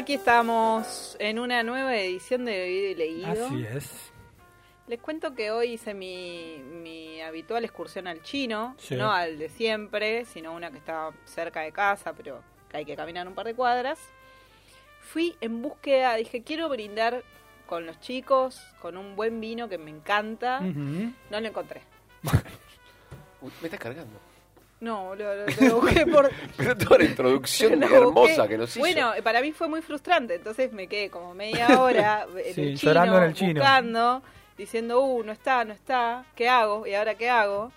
Aquí 0.00 0.14
estamos 0.14 1.14
en 1.20 1.38
una 1.38 1.62
nueva 1.62 1.94
edición 1.94 2.46
de 2.46 2.52
Bebido 2.52 2.90
y 2.90 2.94
Leído. 2.94 3.46
Así 3.46 3.66
es. 3.66 4.10
Les 4.86 4.98
cuento 4.98 5.34
que 5.34 5.50
hoy 5.50 5.72
hice 5.74 5.92
mi, 5.92 6.56
mi 6.56 7.20
habitual 7.20 7.64
excursión 7.66 8.06
al 8.06 8.22
chino, 8.22 8.74
Sí. 8.78 8.94
no 8.96 9.12
al 9.12 9.38
de 9.38 9.50
siempre, 9.50 10.24
sino 10.24 10.54
una 10.54 10.70
que 10.70 10.78
está 10.78 11.10
cerca 11.26 11.60
de 11.60 11.72
casa, 11.72 12.14
pero 12.14 12.42
que 12.70 12.78
hay 12.78 12.86
que 12.86 12.96
caminar 12.96 13.28
un 13.28 13.34
par 13.34 13.44
de 13.44 13.54
cuadras. 13.54 13.98
Fui 15.02 15.36
en 15.42 15.60
búsqueda, 15.60 16.14
dije, 16.14 16.42
quiero 16.42 16.70
brindar 16.70 17.22
con 17.66 17.84
los 17.84 18.00
chicos, 18.00 18.58
con 18.80 18.96
un 18.96 19.16
buen 19.16 19.38
vino 19.38 19.68
que 19.68 19.76
me 19.76 19.90
encanta. 19.90 20.60
No 20.60 21.40
lo 21.40 21.46
encontré. 21.46 21.82
Uy, 23.42 23.52
me 23.60 23.66
estás 23.66 23.80
cargando. 23.80 24.18
No, 24.80 25.14
lo, 25.14 25.34
lo- 25.34 25.46
lo 25.68 25.80
busqué 25.80 26.06
por... 26.06 26.30
Pero 26.56 26.76
toda 26.76 26.98
la 26.98 27.04
introducción 27.04 27.82
hermosa 27.82 28.48
que 28.48 28.56
nos 28.56 28.70
hizo. 28.70 28.80
Bueno, 28.80 29.12
para 29.22 29.42
mí 29.42 29.52
fue 29.52 29.68
muy 29.68 29.82
frustrante, 29.82 30.36
entonces 30.36 30.72
me 30.72 30.86
quedé 30.86 31.10
como 31.10 31.34
media 31.34 31.80
hora 31.82 32.26
en 32.44 32.54
Sí, 32.54 32.60
el 32.62 32.78
chino, 32.78 32.92
llorando 32.92 33.18
en 33.18 33.22
el 33.24 33.34
chino. 33.34 33.54
buscando, 33.60 34.22
diciendo, 34.56 35.00
uh, 35.02 35.22
no 35.22 35.32
está, 35.32 35.64
no 35.66 35.74
está, 35.74 36.24
¿qué 36.34 36.48
hago? 36.48 36.86
¿Y 36.86 36.94
ahora 36.94 37.14
qué 37.14 37.28
hago? 37.28 37.72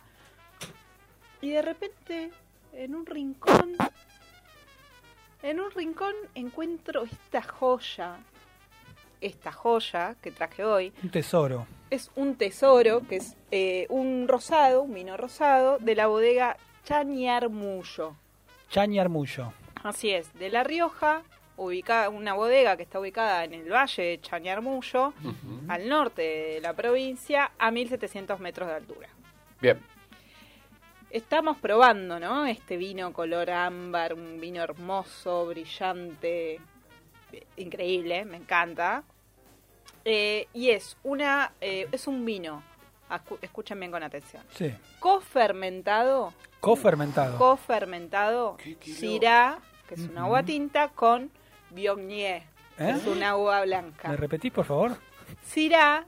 Y 1.42 1.50
de 1.50 1.62
repente, 1.62 2.32
en 2.72 2.96
un 2.96 3.06
rincón, 3.06 3.76
en 5.42 5.60
un 5.60 5.72
rincón 5.72 6.14
encuentro 6.36 7.04
esta 7.04 7.42
joya, 7.42 8.16
esta 9.20 9.52
joya 9.52 10.16
que 10.22 10.32
traje 10.32 10.64
hoy, 10.64 10.94
Un 11.04 11.10
tesoro. 11.10 11.68
es 11.90 12.10
un 12.16 12.36
tesoro, 12.36 13.02
que 13.10 13.18
es 13.18 13.36
eh, 13.52 13.88
un 13.90 14.28
rosado, 14.30 14.84
un 14.84 14.94
vino 14.94 15.18
rosado, 15.18 15.80
de 15.80 15.96
la 15.96 16.08
bodega 16.08 16.56
Chañarmullo. 16.86 18.16
Chañi 18.70 19.00
Armullo. 19.00 19.54
Así 19.84 20.10
es, 20.12 20.34
de 20.34 20.50
La 20.50 20.64
Rioja, 20.64 21.22
ubicada, 21.58 22.10
una 22.10 22.34
bodega 22.34 22.76
que 22.78 22.84
está 22.84 23.00
ubicada 23.00 23.44
en 23.44 23.54
el 23.54 23.72
valle 23.72 24.04
de 24.04 24.22
Chañarmullo, 24.22 25.10
Ujú. 25.24 25.62
al 25.68 25.88
norte 25.88 26.22
de 26.22 26.62
la 26.62 26.74
provincia, 26.74 27.52
a 27.60 27.70
1700 27.72 28.40
metros 28.40 28.68
de 28.70 28.76
altura. 28.76 29.10
Bien. 29.62 29.80
Estamos 31.12 31.58
probando, 31.58 32.20
¿no? 32.20 32.46
Este 32.48 32.76
vino 32.78 33.14
color 33.14 33.52
ámbar, 33.52 34.14
un 34.16 34.40
vino 34.40 34.64
hermoso, 34.64 35.46
brillante, 35.46 36.60
increíble, 37.58 38.26
me 38.26 38.38
encanta. 38.38 39.04
Eh, 40.06 40.48
y 40.54 40.72
es 40.72 40.98
una, 41.04 41.54
eh, 41.62 41.88
es 41.92 42.08
un 42.08 42.26
vino, 42.26 42.64
escuchen 43.42 43.80
bien 43.80 43.92
con 43.92 44.04
atención, 44.04 44.44
Sí. 44.54 44.74
cofermentado, 45.00 46.34
Cofermentado. 46.60 47.38
cofermentado. 47.38 48.58
Syrah, 48.82 49.60
que 49.88 49.96
es 49.96 50.02
una 50.02 50.22
Ujú. 50.24 50.32
uva 50.32 50.44
tinta, 50.44 50.90
con 50.90 51.32
Viognier, 51.72 52.44
que 52.78 52.84
¿Eh? 52.86 52.90
es 52.92 53.06
una 53.08 53.36
uva 53.38 53.62
blanca. 53.64 54.10
¿Me 54.10 54.18
repetís, 54.18 54.52
por 54.52 54.66
favor? 54.66 54.98
Syrah 55.46 56.06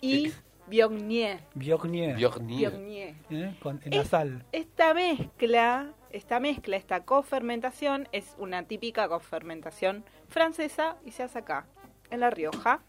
y 0.00 0.32
Viognier. 0.68 1.40
Biognier. 1.54 2.16
Biognier. 2.16 2.70
Viognier. 2.70 3.14
¿Eh? 3.30 3.56
Con, 3.62 3.80
en 3.84 3.92
Es- 3.92 4.08
sal. 4.08 4.44
Esta 4.52 4.94
mezcla, 4.94 5.92
esta 6.10 6.40
mezcla, 6.40 6.76
esta 6.76 7.04
cofermentación 7.04 8.08
es 8.12 8.34
una 8.38 8.64
típica 8.64 9.08
cofermentación 9.08 10.04
francesa 10.28 10.96
y 11.04 11.12
se 11.12 11.22
hace 11.22 11.38
acá, 11.38 11.66
en 12.10 12.20
La 12.20 12.30
Rioja. 12.30 12.80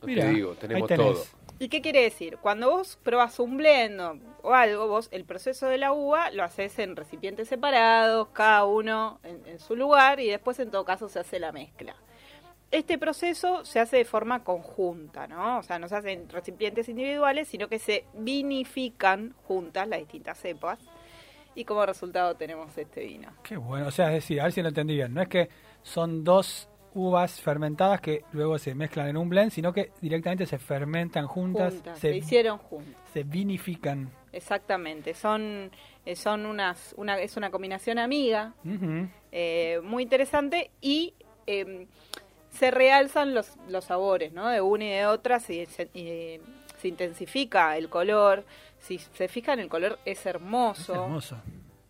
No 0.00 0.06
Mira, 0.06 0.22
te 0.24 0.30
digo, 0.30 0.50
ahí 0.52 0.56
tenemos 0.60 0.88
tenés. 0.88 1.06
todo. 1.06 1.24
¿Y 1.60 1.68
qué 1.68 1.80
quiere 1.82 2.02
decir? 2.02 2.38
Cuando 2.38 2.70
vos 2.70 2.98
probás 3.02 3.38
un 3.38 3.58
blend 3.58 4.00
o- 4.42 4.52
algo, 4.54 4.88
vos 4.88 5.08
el 5.12 5.24
proceso 5.26 5.66
de 5.68 5.76
la 5.78 5.92
uva 5.92 6.30
lo 6.30 6.42
haces 6.42 6.78
en 6.78 6.96
recipientes 6.96 7.48
separados, 7.48 8.28
cada 8.32 8.64
uno 8.64 9.20
en, 9.22 9.46
en 9.46 9.60
su 9.60 9.76
lugar, 9.76 10.18
y 10.20 10.28
después 10.30 10.58
en 10.58 10.70
todo 10.70 10.84
caso 10.86 11.08
se 11.10 11.18
hace 11.18 11.38
la 11.38 11.52
mezcla. 11.52 11.94
Este 12.70 12.96
proceso 12.96 13.62
se 13.66 13.78
hace 13.78 13.98
de 13.98 14.04
forma 14.06 14.42
conjunta, 14.42 15.26
¿no? 15.26 15.58
O 15.58 15.62
sea, 15.62 15.78
no 15.78 15.86
se 15.86 15.96
hace 15.96 16.12
en 16.12 16.28
recipientes 16.30 16.88
individuales, 16.88 17.46
sino 17.48 17.68
que 17.68 17.78
se 17.78 18.06
vinifican 18.14 19.34
juntas 19.44 19.86
las 19.86 19.98
distintas 19.98 20.38
cepas. 20.38 20.78
Y 21.54 21.64
como 21.66 21.84
resultado 21.84 22.36
tenemos 22.36 22.78
este 22.78 23.04
vino. 23.04 23.28
Qué 23.42 23.58
bueno. 23.58 23.88
O 23.88 23.90
sea, 23.90 24.06
es 24.06 24.14
decir, 24.14 24.40
a 24.40 24.44
ver 24.44 24.52
si 24.52 24.62
lo 24.62 24.68
entendí 24.68 24.94
bien. 24.94 25.12
No 25.12 25.20
es 25.20 25.28
que 25.28 25.50
son 25.82 26.24
dos 26.24 26.69
uvas 26.94 27.40
fermentadas 27.40 28.00
que 28.00 28.24
luego 28.32 28.58
se 28.58 28.74
mezclan 28.74 29.08
en 29.08 29.16
un 29.16 29.28
blend, 29.28 29.50
sino 29.52 29.72
que 29.72 29.92
directamente 30.00 30.46
se 30.46 30.58
fermentan 30.58 31.26
juntas, 31.26 31.74
Juntas, 31.74 31.98
se, 31.98 32.10
se 32.10 32.16
hicieron 32.16 32.58
juntas. 32.58 32.94
se 33.12 33.22
vinifican. 33.22 34.10
Exactamente, 34.32 35.14
son, 35.14 35.70
eh, 36.06 36.16
son 36.16 36.46
unas, 36.46 36.94
una, 36.96 37.18
es 37.20 37.36
una 37.36 37.50
combinación 37.50 37.98
amiga, 37.98 38.54
eh, 39.32 39.80
muy 39.82 40.02
interesante 40.04 40.70
y 40.80 41.14
eh, 41.46 41.86
se 42.50 42.70
realzan 42.70 43.34
los, 43.34 43.56
los 43.68 43.84
sabores 43.84 44.32
¿no? 44.32 44.48
de 44.48 44.60
una 44.60 44.84
y 44.84 44.88
de 44.90 45.06
otra, 45.06 45.40
se, 45.40 45.66
se, 45.66 45.88
eh, 45.94 46.40
se 46.78 46.88
intensifica 46.88 47.76
el 47.76 47.88
color, 47.88 48.44
si 48.78 48.98
se 48.98 49.28
fijan 49.28 49.58
el 49.60 49.68
color 49.68 49.98
es 50.04 50.18
Es 50.20 50.26
hermoso, 50.26 50.94
hermoso. 50.94 51.36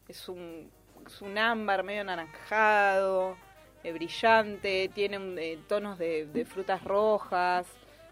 es 0.08 0.28
un, 0.28 0.70
es 1.06 1.20
un 1.22 1.36
ámbar 1.38 1.82
medio 1.84 2.00
anaranjado, 2.02 3.36
eh, 3.84 3.92
brillante, 3.92 4.90
tiene 4.94 5.16
un- 5.18 5.38
eh, 5.38 5.58
tonos 5.68 5.98
de, 5.98 6.26
de 6.26 6.44
frutas 6.44 6.82
rojas, 6.84 7.66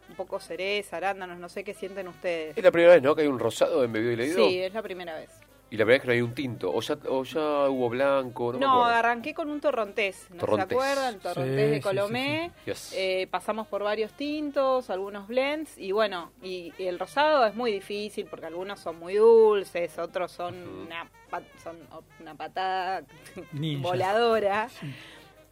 un 0.08 0.14
poco 0.16 0.40
cereza, 0.40 0.96
arándanos, 0.96 1.38
no 1.38 1.48
sé 1.48 1.64
qué 1.64 1.74
sienten 1.74 2.08
ustedes. 2.08 2.56
Es 2.56 2.64
la 2.64 2.70
primera 2.70 2.94
vez, 2.94 3.02
¿no? 3.02 3.14
Que 3.14 3.22
hay 3.22 3.28
un 3.28 3.38
rosado 3.38 3.84
en 3.84 3.92
bebido 3.92 4.12
y 4.12 4.16
leído. 4.16 4.48
Sí, 4.48 4.58
es 4.60 4.72
la 4.72 4.82
primera 4.82 5.14
vez. 5.14 5.28
Y 5.70 5.76
la 5.76 5.84
primera 5.84 5.96
vez 5.96 6.00
que 6.00 6.06
no 6.06 6.12
hay 6.14 6.22
un 6.22 6.34
tinto. 6.34 6.72
O 6.72 6.80
ya, 6.80 6.96
o 7.10 7.24
ya 7.24 7.68
hubo 7.68 7.90
blanco, 7.90 8.54
no, 8.54 8.58
No, 8.58 8.84
arranqué 8.86 9.34
con 9.34 9.50
un 9.50 9.60
torrontés, 9.60 10.26
¿no 10.30 10.38
Torrontés. 10.38 10.68
se 10.68 10.74
acuerdan? 10.74 11.18
Torrontés 11.20 11.66
Sí, 11.66 11.70
de 11.72 11.80
Colomé. 11.82 12.52
sí, 12.54 12.60
sí. 12.64 12.70
Yes. 12.70 12.92
Eh, 12.96 13.28
pasamos 13.30 13.66
por 13.66 13.82
varios 13.82 14.14
tintos, 14.14 14.88
algunos 14.88 15.28
blends 15.28 15.76
y 15.76 15.92
bueno, 15.92 16.32
y, 16.42 16.72
y 16.78 16.86
el 16.86 16.98
rosado 16.98 17.44
es 17.44 17.54
muy 17.54 17.70
difícil 17.70 18.24
porque 18.30 18.46
algunos 18.46 18.80
son 18.80 18.98
muy 18.98 19.16
dulces, 19.16 19.98
otros 19.98 20.32
son 20.32 20.54
una, 20.86 21.06
pa- 21.28 21.42
son 21.62 21.76
una 22.18 22.34
patada 22.34 23.02
voladora. 23.52 24.68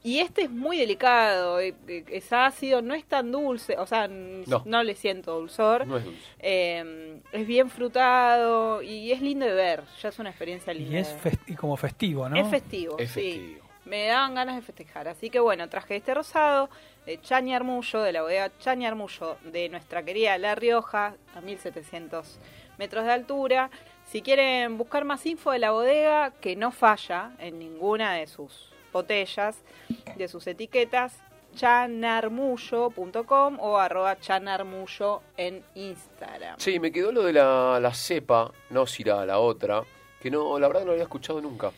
Y 0.06 0.21
este 0.21 0.43
es 0.43 0.50
muy 0.50 0.77
delicado, 0.78 1.59
eh, 1.59 1.75
eh, 1.89 2.05
es 2.12 2.33
ácido, 2.33 2.81
no 2.81 2.94
es 2.94 3.05
tan 3.06 3.33
dulce, 3.33 3.77
o 3.77 3.87
sea, 3.89 4.06
No. 4.06 4.62
no 4.65 4.83
le 4.84 4.94
siento 4.94 5.34
dulzor. 5.34 5.84
No 5.84 5.97
es 5.99 6.05
dulce. 6.05 6.21
Eh, 6.39 7.21
es 7.33 7.47
bien 7.47 7.69
frutado 7.71 8.83
y 8.83 9.11
es 9.11 9.21
lindo 9.21 9.44
de 9.47 9.53
ver, 9.53 9.83
ya 10.00 10.11
es 10.11 10.19
una 10.21 10.31
experiencia 10.31 10.72
linda. 10.72 10.93
Y 10.97 11.00
es 11.00 11.17
festi- 11.22 11.43
y 11.49 11.55
como 11.56 11.77
festivo, 11.77 12.28
¿no? 12.28 12.37
Es 12.37 12.49
festivo, 12.49 12.97
Es 13.00 13.11
sí. 13.11 13.21
festivo. 13.21 13.67
Me 13.84 14.06
daban 14.06 14.34
ganas 14.37 14.55
de 14.56 14.62
festejar. 14.62 15.09
Así 15.09 15.28
que 15.31 15.41
bueno, 15.41 15.69
traje 15.69 15.97
este 15.97 16.15
rosado 16.15 16.71
de 17.05 17.21
Chañi 17.21 17.55
Armullo, 17.55 18.00
de 18.03 18.12
la 18.12 18.23
bodega 18.23 18.50
Chañi 18.59 18.87
Armullo, 18.87 19.37
de 19.44 19.69
nuestra 19.69 20.05
querida 20.05 20.38
La 20.38 20.55
Rioja, 20.55 21.15
a 21.34 21.41
1700 21.41 22.38
metros 22.78 23.05
de 23.05 23.12
altura. 23.12 23.71
Si 24.05 24.23
quieren 24.23 24.77
buscar 24.78 25.05
más 25.05 25.25
info 25.27 25.50
de 25.50 25.59
la 25.59 25.71
bodega, 25.73 26.32
que 26.41 26.55
no 26.56 26.70
falla 26.70 27.32
en 27.41 27.59
ninguna 27.59 28.14
de 28.14 28.26
sus 28.29 28.70
botellas, 28.96 29.56
de 30.16 30.28
sus 30.28 30.46
etiquetas, 30.46 31.12
chanarmullo.com 31.54 33.58
o 33.60 33.76
arroba 33.76 34.19
chanarmullo 34.19 35.22
en 35.37 35.62
Instagram. 35.75 36.56
Sí, 36.58 36.78
me 36.78 36.93
quedó 36.93 37.12
lo 37.12 37.22
de 37.22 37.32
la, 37.32 37.93
cepa, 37.94 38.52
no 38.70 38.87
Syrah, 38.87 39.26
la 39.26 39.38
otra, 39.38 39.82
que 40.20 40.31
no, 40.31 40.58
la 40.58 40.69
verdad 40.69 40.82
no 40.82 40.87
lo 40.87 40.93
había 40.93 41.04
escuchado 41.04 41.40
nunca. 41.40 41.72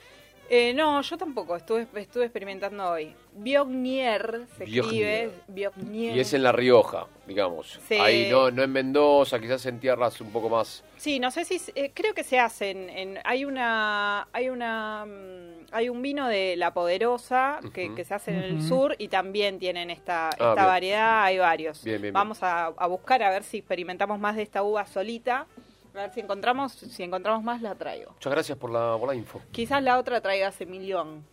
Eh, 0.50 0.72
no, 0.72 1.02
yo 1.02 1.18
tampoco, 1.18 1.56
estuve, 1.56 1.86
estuve 1.96 2.24
experimentando 2.24 2.90
hoy. 2.90 3.14
Biognier 3.34 4.46
se 4.56 4.64
escribe. 4.64 5.30
Biognier. 5.46 6.16
Y 6.16 6.20
es 6.20 6.32
en 6.32 6.42
La 6.42 6.52
Rioja, 6.52 7.06
digamos. 7.26 7.78
Sí. 7.86 7.94
Ahí 7.94 8.28
no, 8.30 8.50
no 8.50 8.62
en 8.62 8.72
Mendoza, 8.72 9.38
quizás 9.38 9.66
en 9.66 9.78
tierras 9.78 10.20
un 10.20 10.32
poco 10.32 10.48
más... 10.48 10.82
Sí, 10.96 11.20
no 11.20 11.30
sé 11.30 11.44
si 11.44 11.60
eh, 11.74 11.92
creo 11.94 12.14
que 12.14 12.24
se 12.24 12.38
hacen. 12.40 12.88
En, 12.90 13.18
hay 13.24 13.44
una, 13.44 14.26
hay 14.32 14.48
una, 14.48 15.04
mm, 15.06 15.66
hay 15.70 15.88
un 15.90 16.02
vino 16.02 16.26
de 16.26 16.56
La 16.56 16.72
Poderosa 16.72 17.60
que, 17.72 17.94
que 17.94 18.04
se 18.04 18.14
hace 18.14 18.30
en 18.32 18.38
el 18.38 18.62
sur 18.62 18.96
y 18.98 19.08
también 19.08 19.58
tienen 19.58 19.90
esta, 19.90 20.30
Ah, 20.30 20.50
esta 20.50 20.66
variedad. 20.66 21.24
Hay 21.24 21.38
varios. 21.38 21.84
Bien, 21.84 21.96
bien, 21.96 22.02
bien. 22.02 22.14
Vamos 22.14 22.42
a, 22.42 22.66
a 22.66 22.86
buscar 22.86 23.22
a 23.22 23.30
ver 23.30 23.44
si 23.44 23.58
experimentamos 23.58 24.18
más 24.18 24.34
de 24.34 24.42
esta 24.42 24.62
uva 24.62 24.86
solita 24.86 25.46
A 25.94 26.02
ver 26.02 26.12
si 26.12 26.20
encontramos, 26.20 26.72
si 26.72 27.02
encontramos 27.02 27.42
más 27.42 27.60
la 27.62 27.74
traigo. 27.74 28.12
Muchas 28.12 28.32
gracias 28.32 28.56
por 28.58 28.70
la, 28.70 28.96
por 28.98 29.08
la 29.08 29.14
info. 29.14 29.40
Quizás 29.52 29.82
la 29.82 29.98
otra 29.98 30.20
traiga 30.20 30.50
semillón. 30.52 31.24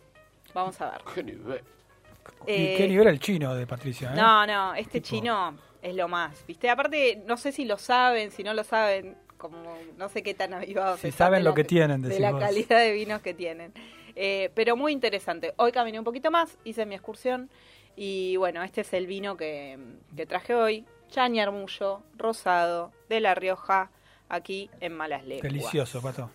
Vamos 0.54 0.80
a 0.80 0.90
ver. 0.90 1.00
Qué 1.14 1.22
nivel. 1.22 1.60
¿Y 2.46 2.52
Eh, 2.52 2.74
qué 2.76 2.88
nivel 2.88 3.08
el 3.08 3.20
chino 3.20 3.54
de 3.54 3.66
Patricia? 3.66 4.12
eh? 4.12 4.16
No, 4.16 4.46
no, 4.46 4.74
este 4.74 5.00
Tipo- 5.00 5.06
chino 5.08 5.56
es 5.82 5.94
lo 5.94 6.08
más, 6.08 6.44
¿viste? 6.46 6.68
Aparte, 6.70 7.22
no 7.26 7.36
sé 7.36 7.52
si 7.52 7.64
lo 7.64 7.76
saben, 7.78 8.30
si 8.30 8.42
no 8.42 8.54
lo 8.54 8.64
saben, 8.64 9.16
como 9.36 9.76
no 9.96 10.08
sé 10.08 10.22
qué 10.22 10.34
tan 10.34 10.54
avivados 10.54 11.00
Si 11.00 11.12
saben 11.12 11.44
lo 11.44 11.50
la- 11.50 11.56
que 11.56 11.64
tienen, 11.64 12.02
de 12.02 12.18
la 12.18 12.32
vos. 12.32 12.40
calidad 12.40 12.78
de 12.80 12.92
vinos 12.92 13.20
que 13.22 13.34
tienen. 13.34 13.72
Eh, 14.16 14.50
pero 14.54 14.76
muy 14.76 14.92
interesante. 14.92 15.52
Hoy 15.58 15.72
caminé 15.72 15.98
un 15.98 16.04
poquito 16.04 16.30
más, 16.30 16.56
hice 16.64 16.86
mi 16.86 16.94
excursión 16.94 17.50
y 17.96 18.36
bueno, 18.36 18.62
este 18.62 18.80
es 18.80 18.92
el 18.94 19.06
vino 19.06 19.36
que, 19.36 19.78
que 20.16 20.24
traje 20.26 20.54
hoy. 20.54 20.84
Chaña 21.10 21.44
Armullo, 21.44 22.02
rosado, 22.16 22.90
de 23.08 23.20
La 23.20 23.34
Rioja, 23.34 23.90
aquí 24.28 24.70
en 24.80 24.92
Malas 24.94 25.24
Lenguas. 25.24 25.42
Delicioso, 25.42 26.00
Pato. 26.02 26.30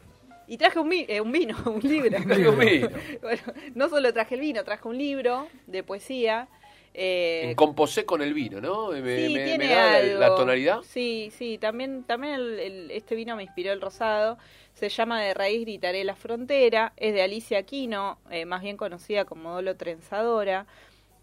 Y 0.47 0.57
traje 0.57 0.79
un, 0.79 0.89
vi- 0.89 1.05
eh, 1.07 1.21
un 1.21 1.31
vino, 1.31 1.55
un 1.65 1.79
libro. 1.81 2.09
Traje 2.21 2.47
un 2.49 2.59
vino. 2.59 2.89
Bueno, 3.21 3.41
no 3.75 3.89
solo 3.89 4.11
traje 4.13 4.35
el 4.35 4.41
vino, 4.41 4.63
traje 4.63 4.87
un 4.87 4.97
libro 4.97 5.47
de 5.67 5.83
poesía. 5.83 6.47
eh, 6.93 7.43
En 7.45 7.55
composé 7.55 8.03
con 8.05 8.21
el 8.21 8.33
vino, 8.33 8.59
¿no? 8.59 8.89
Me, 8.89 8.97
sí, 9.27 9.33
me- 9.33 9.45
tiene 9.45 9.57
me 9.59 9.67
da 9.73 9.91
la- 9.91 9.97
algo. 9.97 10.19
la, 10.19 10.35
tonalidad. 10.35 10.81
Sí, 10.83 11.31
sí, 11.37 11.57
también, 11.57 12.03
también 12.03 12.33
el- 12.33 12.59
el- 12.59 12.91
este 12.91 13.15
vino 13.15 13.35
me 13.37 13.43
inspiró 13.43 13.71
el 13.71 13.79
rosado. 13.79 14.37
Se 14.73 14.89
llama 14.89 15.21
De 15.21 15.33
Raíz 15.33 15.61
Gritaré 15.61 16.03
la 16.03 16.15
Frontera. 16.15 16.91
Es 16.97 17.13
de 17.13 17.21
Alicia 17.21 17.59
Aquino, 17.59 18.17
eh, 18.29 18.43
más 18.45 18.61
bien 18.61 18.75
conocida 18.75 19.23
como 19.25 19.53
Dolo 19.53 19.77
Trenzadora. 19.77 20.65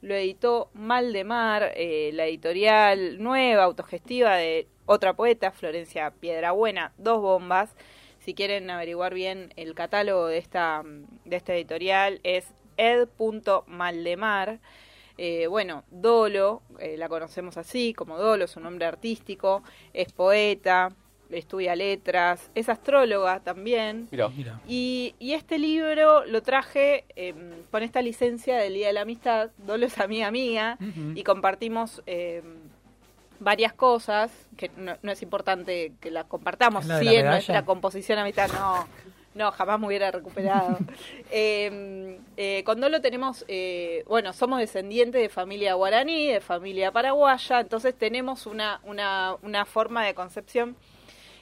Lo 0.00 0.14
editó 0.14 0.70
Mal 0.74 1.12
de 1.12 1.24
Mar, 1.24 1.72
eh, 1.74 2.10
la 2.14 2.26
editorial 2.26 3.20
nueva, 3.20 3.64
autogestiva 3.64 4.36
de 4.36 4.68
otra 4.86 5.14
poeta, 5.14 5.50
Florencia 5.50 6.12
Piedrabuena, 6.12 6.92
dos 6.98 7.20
bombas. 7.20 7.74
Si 8.20 8.34
quieren 8.34 8.70
averiguar 8.70 9.12
bien 9.12 9.52
el 9.56 9.74
catálogo 9.74 10.26
de 10.26 10.38
esta, 10.38 10.82
de 11.24 11.36
esta 11.36 11.54
editorial, 11.54 12.20
es 12.22 12.46
ed.maldemar. 12.76 14.60
Eh, 15.16 15.48
bueno, 15.48 15.82
Dolo, 15.90 16.62
eh, 16.78 16.96
la 16.96 17.08
conocemos 17.08 17.56
así, 17.56 17.92
como 17.92 18.18
Dolo, 18.18 18.46
su 18.46 18.60
nombre 18.60 18.86
artístico, 18.86 19.64
es 19.92 20.12
poeta, 20.12 20.94
estudia 21.30 21.76
letras, 21.76 22.50
es 22.54 22.69
astróloga 22.69 23.40
también. 23.40 24.08
Mira, 24.10 24.28
Mira. 24.28 24.60
Y, 24.66 25.14
y 25.19 25.32
este 25.32 25.58
libro 25.58 26.25
lo 26.26 26.42
traje 26.42 27.04
eh, 27.16 27.34
con 27.70 27.82
esta 27.82 28.02
licencia 28.02 28.56
del 28.56 28.75
Día 28.75 28.88
de 28.88 28.92
la 28.92 29.02
Amistad. 29.02 29.50
Dolo 29.58 29.86
es 29.86 29.98
amiga 29.98 30.30
mía 30.30 30.78
y 31.14 31.22
compartimos 31.22 32.02
eh, 32.06 32.42
varias 33.40 33.72
cosas, 33.72 34.30
que 34.56 34.70
no, 34.76 34.96
no 35.02 35.12
es 35.12 35.22
importante 35.22 35.92
que 36.00 36.10
las 36.10 36.25
compartamos, 36.25 36.84
¿Es 36.84 36.88
la 36.88 36.98
sí, 37.00 37.14
en 37.14 37.26
nuestra 37.26 37.64
composición 37.64 38.19
amistad, 38.19 38.50
no, 38.52 38.86
no, 39.34 39.52
jamás 39.52 39.78
me 39.81 39.86
hubiera 39.86 40.10
recuperado. 40.10 40.78
Eh, 41.31 42.19
eh, 42.38 42.62
con 42.64 42.81
Dolo 42.81 43.02
tenemos, 43.02 43.44
eh, 43.48 44.02
bueno, 44.08 44.32
somos 44.32 44.60
descendientes 44.60 45.20
de 45.20 45.28
familia 45.28 45.74
guaraní, 45.74 46.26
de 46.26 46.40
familia 46.40 46.90
paraguaya, 46.90 47.60
entonces 47.60 47.94
tenemos 47.94 48.46
una, 48.46 48.81
una, 48.84 49.36
una 49.42 49.66
forma 49.66 50.06
de 50.06 50.14
concepción 50.14 50.74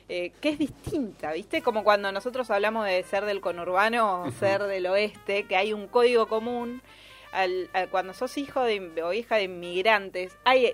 eh, 0.09 0.33
que 0.41 0.51
es 0.51 0.59
distinta, 0.59 1.33
¿viste? 1.33 1.63
Como 1.63 1.83
cuando 1.85 2.13
nosotros 2.13 2.51
hablamos 2.51 2.87
de 2.87 3.03
ser 3.03 3.25
del 3.25 3.41
conurbano 3.41 4.23
o 4.23 4.31
ser 4.33 4.63
del 4.65 4.87
oeste, 4.87 5.45
que 5.45 5.57
hay 5.57 5.73
un 5.73 5.89
código 5.89 6.27
común. 6.27 6.83
Al, 7.33 7.69
al- 7.75 7.89
cuando 7.91 8.15
sos 8.15 8.39
hijo 8.39 8.63
de, 8.63 9.03
o 9.03 9.13
hija 9.13 9.37
de 9.37 9.43
inmigrantes, 9.45 10.37
hay 10.45 10.73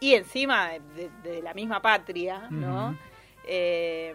y 0.00 0.14
encima 0.14 0.70
de, 0.96 1.08
de 1.22 1.42
la 1.42 1.54
misma 1.54 1.80
patria, 1.80 2.46
¿no? 2.50 2.96
Eh, 3.46 4.14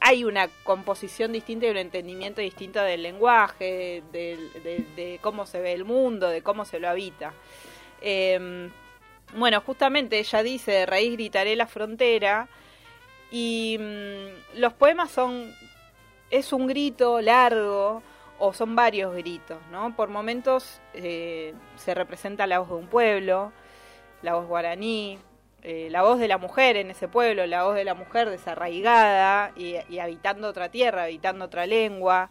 hay 0.00 0.24
una 0.24 0.48
composición 0.64 1.32
distinta 1.32 1.66
y 1.66 1.70
un 1.70 1.76
entendimiento 1.78 2.40
distinto 2.42 2.82
del 2.82 3.02
lenguaje, 3.02 4.02
de 4.12 5.18
cómo 5.22 5.46
se 5.46 5.60
ve 5.60 5.72
el 5.72 5.84
mundo, 5.84 6.28
de 6.28 6.42
cómo 6.42 6.64
se 6.66 6.78
lo 6.80 6.88
habita. 6.88 7.32
Eh, 8.02 8.68
bueno, 9.36 9.60
justamente 9.62 10.18
ella 10.18 10.42
dice, 10.42 10.72
de 10.72 10.86
raíz 10.86 11.12
gritaré 11.12 11.56
la 11.56 11.66
frontera, 11.66 12.48
y 13.30 13.76
mm, 13.78 14.58
los 14.60 14.72
poemas 14.74 15.10
son, 15.10 15.52
es 16.30 16.52
un 16.52 16.66
grito 16.66 17.20
largo, 17.20 18.02
o 18.38 18.52
son 18.52 18.74
varios 18.74 19.14
gritos, 19.14 19.58
¿no? 19.70 19.94
Por 19.94 20.08
momentos 20.08 20.80
eh, 20.92 21.54
se 21.76 21.94
representa 21.94 22.46
la 22.46 22.58
voz 22.58 22.68
de 22.68 22.74
un 22.74 22.88
pueblo, 22.88 23.52
la 24.22 24.34
voz 24.34 24.46
guaraní, 24.46 25.18
eh, 25.62 25.88
la 25.90 26.02
voz 26.02 26.18
de 26.18 26.28
la 26.28 26.38
mujer 26.38 26.76
en 26.76 26.90
ese 26.90 27.08
pueblo, 27.08 27.46
la 27.46 27.64
voz 27.64 27.74
de 27.74 27.84
la 27.84 27.94
mujer 27.94 28.28
desarraigada 28.30 29.52
y, 29.56 29.76
y 29.88 29.98
habitando 29.98 30.48
otra 30.48 30.68
tierra, 30.70 31.04
habitando 31.04 31.44
otra 31.44 31.66
lengua. 31.66 32.30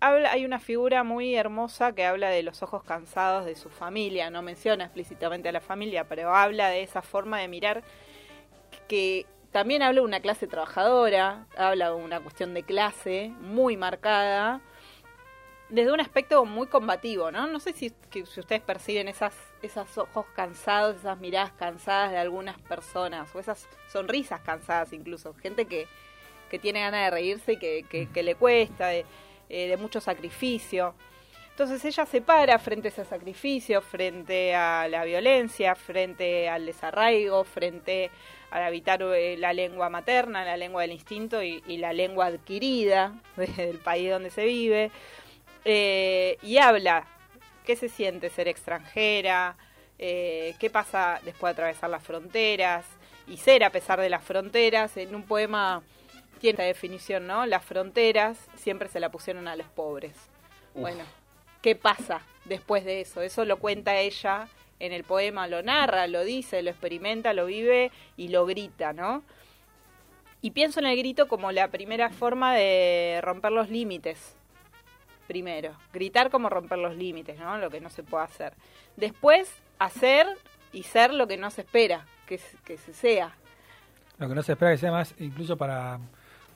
Habla, 0.00 0.32
hay 0.32 0.44
una 0.44 0.60
figura 0.60 1.02
muy 1.02 1.34
hermosa 1.34 1.94
que 1.94 2.04
habla 2.04 2.28
de 2.28 2.42
los 2.42 2.62
ojos 2.62 2.84
cansados 2.84 3.46
de 3.46 3.54
su 3.54 3.70
familia, 3.70 4.28
no 4.28 4.42
menciona 4.42 4.84
explícitamente 4.84 5.48
a 5.48 5.52
la 5.52 5.62
familia, 5.62 6.04
pero 6.08 6.34
habla 6.34 6.68
de 6.68 6.82
esa 6.82 7.00
forma 7.00 7.38
de 7.38 7.48
mirar 7.48 7.82
que 8.88 9.26
también 9.52 9.82
habla 9.82 10.00
de 10.00 10.06
una 10.06 10.20
clase 10.20 10.46
trabajadora, 10.46 11.46
habla 11.56 11.90
de 11.90 11.94
una 11.94 12.20
cuestión 12.20 12.54
de 12.54 12.62
clase 12.64 13.32
muy 13.40 13.76
marcada, 13.76 14.60
desde 15.68 15.92
un 15.92 16.00
aspecto 16.00 16.44
muy 16.44 16.66
combativo, 16.66 17.30
¿no? 17.30 17.46
No 17.46 17.58
sé 17.58 17.72
si, 17.72 17.92
si 18.10 18.22
ustedes 18.22 18.60
perciben 18.60 19.08
esas, 19.08 19.34
esos 19.62 19.96
ojos 19.98 20.26
cansados, 20.36 20.96
esas 20.96 21.18
miradas 21.18 21.52
cansadas 21.52 22.10
de 22.12 22.18
algunas 22.18 22.58
personas, 22.60 23.34
o 23.34 23.40
esas 23.40 23.66
sonrisas 23.90 24.40
cansadas 24.40 24.92
incluso, 24.92 25.34
gente 25.34 25.64
que, 25.66 25.86
que 26.50 26.58
tiene 26.58 26.80
ganas 26.80 27.04
de 27.06 27.10
reírse 27.10 27.52
y 27.54 27.56
que, 27.56 27.84
que- 27.88 28.08
que 28.08 28.22
le 28.22 28.34
cuesta, 28.34 28.88
de, 28.88 29.04
eh, 29.48 29.68
de 29.68 29.76
mucho 29.76 30.00
sacrificio. 30.00 30.94
Entonces 31.50 31.84
ella 31.84 32.04
se 32.04 32.20
para 32.20 32.58
frente 32.58 32.88
a 32.88 32.90
ese 32.90 33.04
sacrificio, 33.04 33.80
frente 33.80 34.54
a 34.54 34.86
la 34.88 35.04
violencia, 35.04 35.74
frente 35.76 36.48
al 36.48 36.66
desarraigo, 36.66 37.42
frente 37.44 38.10
al 38.54 38.62
habitar 38.62 39.02
eh, 39.02 39.36
la 39.36 39.52
lengua 39.52 39.90
materna, 39.90 40.44
la 40.44 40.56
lengua 40.56 40.82
del 40.82 40.92
instinto 40.92 41.42
y, 41.42 41.60
y 41.66 41.78
la 41.78 41.92
lengua 41.92 42.26
adquirida 42.26 43.12
del 43.36 43.78
país 43.78 44.08
donde 44.08 44.30
se 44.30 44.44
vive. 44.44 44.92
Eh, 45.64 46.38
y 46.40 46.58
habla 46.58 47.04
qué 47.66 47.74
se 47.74 47.88
siente 47.88 48.30
ser 48.30 48.46
extranjera, 48.46 49.56
eh, 49.98 50.54
qué 50.60 50.70
pasa 50.70 51.20
después 51.24 51.50
de 51.50 51.62
atravesar 51.62 51.90
las 51.90 52.04
fronteras 52.04 52.86
y 53.26 53.38
ser 53.38 53.64
a 53.64 53.70
pesar 53.70 54.00
de 54.00 54.08
las 54.08 54.22
fronteras. 54.22 54.96
En 54.98 55.16
un 55.16 55.24
poema 55.24 55.82
tiene 56.38 56.52
esta 56.52 56.62
definición, 56.62 57.26
¿no? 57.26 57.46
Las 57.46 57.64
fronteras 57.64 58.38
siempre 58.54 58.88
se 58.88 59.00
la 59.00 59.10
pusieron 59.10 59.48
a 59.48 59.56
los 59.56 59.66
pobres. 59.66 60.14
Uf. 60.74 60.82
Bueno, 60.82 61.02
¿qué 61.60 61.74
pasa 61.74 62.20
después 62.44 62.84
de 62.84 63.00
eso? 63.00 63.20
Eso 63.20 63.44
lo 63.44 63.56
cuenta 63.58 63.96
ella 63.96 64.46
en 64.86 64.92
el 64.92 65.04
poema, 65.04 65.46
lo 65.48 65.62
narra, 65.62 66.06
lo 66.06 66.24
dice, 66.24 66.62
lo 66.62 66.70
experimenta, 66.70 67.32
lo 67.32 67.46
vive 67.46 67.90
y 68.16 68.28
lo 68.28 68.46
grita, 68.46 68.92
¿no? 68.92 69.22
Y 70.40 70.50
pienso 70.50 70.80
en 70.80 70.86
el 70.86 70.96
grito 70.96 71.26
como 71.28 71.52
la 71.52 71.68
primera 71.68 72.10
forma 72.10 72.54
de 72.54 73.20
romper 73.22 73.52
los 73.52 73.70
límites. 73.70 74.36
Primero, 75.26 75.74
gritar 75.92 76.30
como 76.30 76.50
romper 76.50 76.78
los 76.78 76.96
límites, 76.96 77.38
¿no? 77.38 77.56
Lo 77.56 77.70
que 77.70 77.80
no 77.80 77.88
se 77.88 78.02
puede 78.02 78.24
hacer. 78.24 78.52
Después, 78.96 79.50
hacer 79.78 80.26
y 80.72 80.82
ser 80.82 81.14
lo 81.14 81.26
que 81.26 81.38
no 81.38 81.50
se 81.50 81.62
espera 81.62 82.06
que, 82.26 82.36
se- 82.38 82.92
sea. 82.92 83.34
Lo 84.18 84.28
que 84.28 84.34
no 84.34 84.42
se 84.42 84.52
espera 84.52 84.70
que 84.72 84.78
sea 84.78 84.90
más, 84.92 85.14
incluso 85.18 85.56
para, 85.56 85.98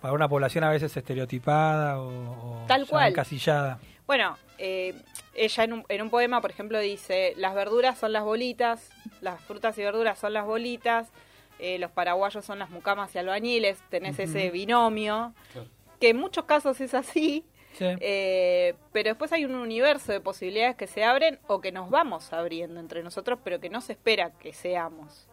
para 0.01 0.15
una 0.15 0.29
población 0.29 0.65
a 0.65 0.71
veces 0.71 0.97
estereotipada 0.97 2.01
o, 2.01 2.09
o 2.09 2.65
Tal 2.67 2.87
cual. 2.87 3.09
encasillada. 3.11 3.79
Bueno, 4.07 4.37
eh, 4.59 4.95
ella 5.35 5.65
en 5.65 5.73
un, 5.75 5.85
en 5.89 6.03
un 6.03 6.11
poema, 6.11 6.41
por 6.41 6.51
ejemplo, 6.51 6.79
dice, 6.81 7.35
las 7.37 7.55
verduras 7.55 7.99
son 7.99 8.13
las 8.13 8.25
bolitas, 8.25 8.89
las 9.21 9.41
frutas 9.43 9.77
y 9.79 9.83
verduras 9.83 10.19
son 10.19 10.33
las 10.33 10.47
bolitas, 10.47 11.09
eh, 11.59 11.79
los 11.79 11.91
paraguayos 11.91 12.45
son 12.45 12.59
las 12.59 12.71
mucamas 12.71 13.15
y 13.15 13.19
albañiles, 13.19 13.79
tenés 13.91 14.15
Ujú. 14.15 14.23
ese 14.23 14.51
binomio, 14.51 15.35
Claro. 15.53 15.69
que 16.01 16.11
en 16.11 16.17
muchos 16.17 16.45
casos 16.45 16.81
es 16.81 16.95
así, 16.95 17.45
Sí. 17.75 17.85
eh, 18.01 18.75
pero 18.93 19.11
después 19.11 19.33
hay 19.33 19.45
un 19.45 19.55
universo 19.55 20.11
de 20.11 20.21
posibilidades 20.21 20.75
que 20.77 20.87
se 20.87 21.05
abren 21.05 21.39
o 21.47 21.61
que 21.61 21.71
nos 21.71 21.91
vamos 21.91 22.33
abriendo 22.33 22.81
entre 22.81 23.03
nosotros, 23.03 23.39
pero 23.45 23.61
que 23.61 23.69
no 23.69 23.81
se 23.81 23.93
espera 23.93 24.31
que 24.31 24.53
seamos. 24.53 25.27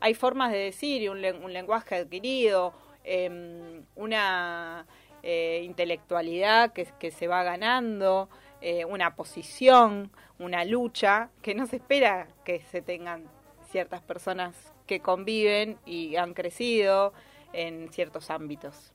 Hay 0.00 0.14
formas 0.14 0.50
de 0.52 0.58
decir 0.58 1.02
y 1.02 1.08
un, 1.08 1.22
un 1.42 1.52
lenguaje 1.52 1.96
adquirido, 1.96 2.72
em, 3.10 3.84
una 3.96 4.86
eh, 5.24 5.62
intelectualidad 5.64 6.72
que, 6.72 7.10
se 7.10 7.26
va 7.26 7.42
ganando, 7.42 8.28
eh, 8.60 8.84
una 8.84 9.16
posición, 9.16 10.12
una 10.38 10.64
lucha, 10.64 11.28
que 11.42 11.56
no 11.56 11.66
se 11.66 11.76
espera 11.76 12.28
que 12.44 12.60
se 12.70 12.82
tengan 12.82 13.24
ciertas 13.68 14.00
personas 14.00 14.54
que 14.86 15.00
conviven 15.00 15.76
y 15.84 16.14
han 16.14 16.34
crecido 16.34 17.12
en 17.52 17.92
ciertos 17.92 18.30
ámbitos. 18.30 18.92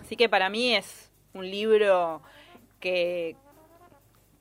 Así 0.00 0.16
que 0.16 0.28
para 0.28 0.48
mí 0.48 0.74
es 0.76 1.10
un 1.32 1.50
libro 1.50 2.22
que 2.78 3.36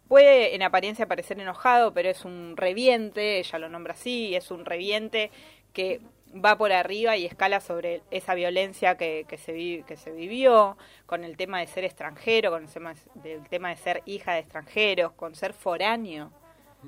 puede 0.07 0.53
en 0.53 0.61
apariencia 0.61 1.07
parecer 1.07 1.39
enojado, 1.39 1.93
pero 1.95 2.09
es 2.09 2.25
un 2.25 2.55
reviente, 2.57 3.39
ella 3.39 3.57
lo 3.57 3.69
nombra 3.69 3.93
así, 3.93 4.35
es 4.35 4.51
un 4.51 4.65
reviente 4.65 5.31
que 5.73 5.99
va 6.33 6.57
por 6.57 6.71
arriba 6.71 7.15
y 7.17 7.25
escala 7.25 7.59
sobre 7.59 8.01
esa 8.11 8.33
violencia 8.35 8.95
que, 8.97 9.25
que, 9.27 9.37
se, 9.37 9.51
vi- 9.53 9.83
que 9.83 9.97
se 9.97 10.11
vivió, 10.11 10.77
con 11.05 11.23
el 11.23 11.37
tema 11.37 11.59
de 11.59 11.67
ser 11.67 11.83
extranjero, 11.85 12.51
con 12.51 12.63
el 12.63 12.69
tema, 12.69 12.93
del 13.15 13.47
tema 13.49 13.69
de 13.69 13.75
ser 13.77 14.01
hija 14.05 14.33
de 14.33 14.39
extranjeros, 14.39 15.11
con 15.13 15.35
ser 15.35 15.53
foráneo. 15.53 16.31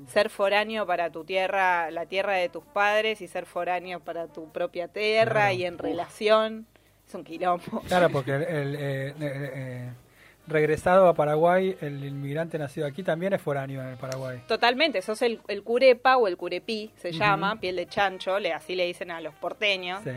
Ser 0.08 0.28
foráneo 0.28 0.86
para 0.86 1.08
tu 1.10 1.24
tierra, 1.24 1.90
la 1.90 2.04
tierra 2.04 2.34
de 2.34 2.50
tus 2.50 2.64
padres, 2.64 3.22
y 3.22 3.28
ser 3.28 3.46
foráneo 3.46 4.00
para 4.00 4.26
tu 4.26 4.52
propia 4.52 4.88
tierra 4.88 5.32
Claro. 5.46 5.54
y 5.54 5.64
en 5.64 5.78
relación. 5.78 6.66
Es 7.08 7.14
un 7.14 7.24
quilombo. 7.24 7.80
Claro, 7.88 8.10
porque 8.12 8.34
el, 8.34 8.42
el, 8.42 8.74
eh, 8.74 9.08
eh, 9.08 9.14
eh, 9.20 9.90
regresado 10.46 11.08
a 11.08 11.14
Paraguay, 11.14 11.76
el 11.80 12.04
inmigrante 12.04 12.58
nacido 12.58 12.86
aquí 12.86 13.02
también 13.02 13.32
es 13.32 13.42
foráneo 13.42 13.82
en 13.82 13.88
el 13.88 13.96
Paraguay. 13.96 14.42
Totalmente, 14.46 15.02
sos 15.02 15.22
el, 15.22 15.40
el 15.48 15.62
curepa 15.62 16.16
o 16.16 16.28
el 16.28 16.36
curepí, 16.36 16.90
se 16.96 17.12
llama, 17.12 17.60
piel 17.60 17.76
de 17.76 17.86
chancho, 17.86 18.38
le, 18.38 18.52
así 18.52 18.74
le 18.74 18.86
dicen 18.86 19.10
a 19.10 19.20
los 19.20 19.34
porteños. 19.34 20.02
Sí. 20.04 20.10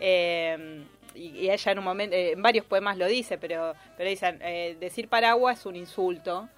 Eh, 0.00 0.84
y, 1.14 1.28
y 1.28 1.50
ella 1.50 1.72
en 1.72 1.78
un 1.78 1.84
momento, 1.84 2.16
eh, 2.16 2.32
en 2.32 2.42
varios 2.42 2.64
poemas 2.64 2.98
lo 2.98 3.06
dice, 3.06 3.38
pero, 3.38 3.74
pero 3.96 4.08
dicen, 4.08 4.38
eh, 4.42 4.76
decir 4.80 5.08
Paraguay 5.08 5.54
es 5.54 5.66
un 5.66 5.76
insulto, 5.76 6.48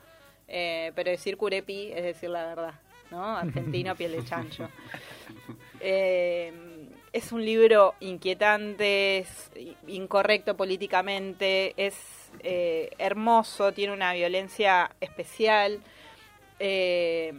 eh, 0.48 0.92
pero 0.94 1.10
decir 1.10 1.36
curepí 1.36 1.90
es 1.94 2.04
decir 2.04 2.30
la 2.30 2.46
verdad, 2.46 2.74
¿no? 3.10 3.36
Argentino, 3.36 3.94
piel 3.94 4.12
de 4.12 4.24
chancho. 4.24 4.68
Eh, 5.78 6.52
es 7.12 7.32
un 7.32 7.44
libro 7.44 7.94
inquietante, 8.00 9.18
es 9.18 9.50
incorrecto 9.86 10.56
políticamente, 10.56 11.74
es 11.76 12.25
eh, 12.42 12.90
hermoso, 12.98 13.72
tiene 13.72 13.92
una 13.92 14.12
violencia 14.12 14.90
especial. 15.00 15.80
eh, 16.58 17.34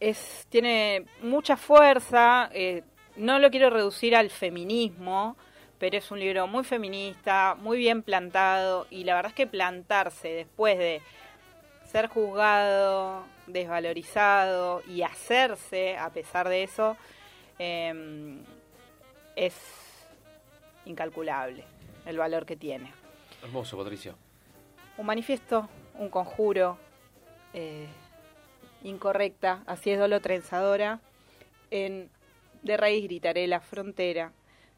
es, 0.00 0.46
tiene 0.48 1.06
mucha 1.22 1.56
fuerza, 1.56 2.50
eh, 2.52 2.82
no 3.16 3.38
lo 3.38 3.50
quiero 3.50 3.70
reducir 3.70 4.16
al 4.16 4.30
feminismo, 4.30 5.36
pero 5.78 5.96
es 5.96 6.10
un 6.10 6.18
libro 6.18 6.46
muy 6.48 6.64
feminista, 6.64 7.56
muy 7.58 7.78
bien 7.78 8.02
plantado, 8.02 8.86
y 8.90 9.04
la 9.04 9.14
verdad 9.14 9.30
es 9.30 9.36
que 9.36 9.46
plantarse 9.46 10.28
después 10.28 10.76
de 10.78 11.02
ser 11.86 12.08
juzgado, 12.08 13.24
desvalorizado 13.46 14.82
y 14.88 15.02
hacerse 15.02 15.96
a 15.96 16.10
pesar 16.10 16.48
de 16.48 16.64
eso, 16.64 16.96
es 19.36 19.54
incalculable 20.84 21.64
el 22.06 22.18
valor 22.18 22.44
que 22.44 22.56
tiene. 22.56 23.01
Hermoso, 23.42 23.76
Patricia. 23.76 24.14
Un 24.96 25.06
manifiesto, 25.06 25.68
un 25.98 26.08
conjuro, 26.08 26.78
eh, 27.52 27.88
incorrecta, 28.84 29.62
así 29.66 29.90
es 29.90 29.98
Dolo 29.98 30.20
Trenzadora, 30.20 31.00
en 31.70 32.08
De 32.62 32.76
Raíz 32.76 33.04
Gritaré 33.04 33.46
la 33.48 33.60
Frontera, 33.60 34.32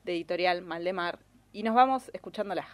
de 0.05 0.13
editorial 0.13 0.63
Maldemar, 0.63 1.19
y 1.53 1.63
nos 1.63 1.75
vamos 1.75 2.11
escuchándola. 2.15 2.67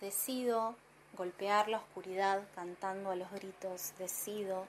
Decido 0.00 0.76
golpear 1.16 1.68
la 1.68 1.78
oscuridad 1.78 2.42
cantando 2.54 3.10
a 3.10 3.16
los 3.16 3.30
gritos. 3.32 3.92
Decido 3.98 4.66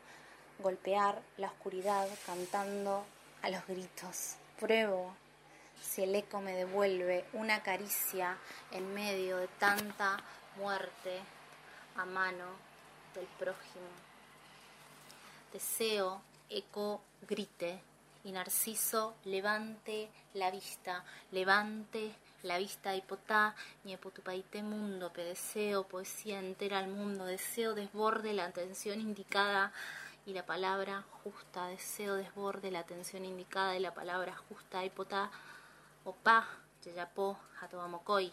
golpear 0.60 1.22
la 1.38 1.48
oscuridad 1.48 2.08
cantando 2.26 3.04
a 3.42 3.50
los 3.50 3.66
gritos. 3.68 4.38
Pruebo 4.60 5.14
si 5.82 6.04
el 6.04 6.16
eco 6.16 6.42
me 6.42 6.54
devuelve 6.54 7.26
una 7.34 7.62
caricia 7.64 8.38
en 8.72 8.94
medio 8.94 9.38
de 9.38 9.48
tanta 9.48 10.18
muerte 10.58 11.20
a 11.96 12.06
mano 12.06 12.46
del 13.14 13.26
prójimo. 13.38 13.88
Deseo, 15.52 16.22
eco, 16.50 17.02
grite 17.28 17.82
y 18.24 18.32
Narciso 18.32 19.16
levante 19.26 20.10
la 20.34 20.52
vista, 20.52 21.04
levante 21.32 22.14
la 22.44 22.58
vista 22.58 22.96
hipotá, 22.96 23.56
ni 23.84 23.94
epotupaité 23.94 24.64
mundo, 24.64 25.12
pe 25.12 25.24
deseo, 25.24 25.84
poesía 25.84 26.40
entera 26.40 26.80
al 26.80 26.88
mundo, 26.88 27.26
deseo 27.26 27.74
desborde 27.74 28.34
la 28.34 28.46
atención 28.46 29.02
indicada 29.02 29.74
y 30.26 30.34
la 30.34 30.46
palabra 30.46 31.04
justa, 31.24 31.68
deseo 31.68 32.16
desborde 32.16 32.72
la 32.72 32.80
atención 32.80 33.26
indicada 33.26 33.76
y 33.76 33.80
la 33.80 33.94
palabra 33.94 34.36
justa, 34.48 34.86
hipotá, 34.86 35.32
opá, 36.10 36.48
yayapó, 36.84 37.38
atobamocoy. 37.62 38.32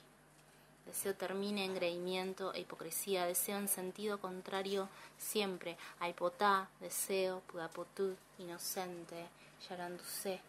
Deseo 0.86 1.14
termine 1.14 1.64
en 1.64 1.72
engreimiento 1.72 2.54
e 2.54 2.60
hipocresía, 2.60 3.26
deseo 3.26 3.58
en 3.58 3.68
sentido 3.68 4.20
contrario 4.20 4.88
siempre, 5.18 5.76
a 5.98 6.08
hipotá, 6.08 6.68
deseo, 6.80 7.40
pudapotud, 7.40 8.14
inocente, 8.38 9.26
yarandusé, 9.68 10.40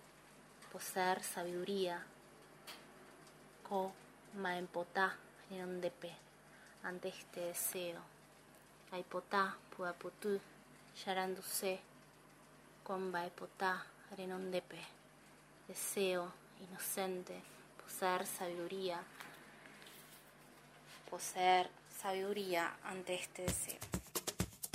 poseer 0.72 1.24
sabiduría, 1.24 2.06
ko 3.68 3.92
maempotá, 4.36 5.18
renondepe, 5.50 6.12
ante 6.84 7.10
este 7.10 7.40
deseo, 7.42 8.00
a 8.92 9.00
hipotá, 9.00 9.58
pudapotud, 9.76 10.40
yarandusé, 11.04 11.80
con 12.84 13.12
baepotá, 13.12 13.86
renondepe, 14.16 14.80
deseo, 15.68 16.32
inocente, 16.62 17.42
poseer 17.84 18.26
sabiduría, 18.26 19.04
poseer 21.10 21.70
sabiduría 22.02 22.78
ante 22.84 23.16
este 23.16 23.44
deseo. 23.44 23.97